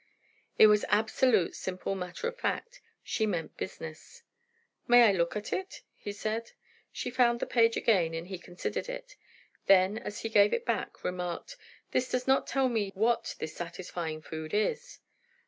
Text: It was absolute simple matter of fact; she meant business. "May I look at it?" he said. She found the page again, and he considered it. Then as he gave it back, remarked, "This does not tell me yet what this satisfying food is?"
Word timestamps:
It 0.57 0.65
was 0.65 0.83
absolute 0.89 1.55
simple 1.55 1.93
matter 1.93 2.27
of 2.27 2.35
fact; 2.35 2.81
she 3.03 3.27
meant 3.27 3.55
business. 3.55 4.23
"May 4.87 5.03
I 5.03 5.11
look 5.11 5.35
at 5.35 5.53
it?" 5.53 5.83
he 5.95 6.11
said. 6.11 6.53
She 6.91 7.11
found 7.11 7.39
the 7.39 7.45
page 7.45 7.77
again, 7.77 8.15
and 8.15 8.25
he 8.27 8.39
considered 8.39 8.89
it. 8.89 9.15
Then 9.67 9.99
as 9.99 10.21
he 10.21 10.29
gave 10.29 10.53
it 10.55 10.65
back, 10.65 11.03
remarked, 11.03 11.55
"This 11.91 12.09
does 12.09 12.25
not 12.25 12.47
tell 12.47 12.67
me 12.67 12.85
yet 12.85 12.95
what 12.97 13.35
this 13.37 13.53
satisfying 13.53 14.23
food 14.23 14.55
is?" 14.55 15.01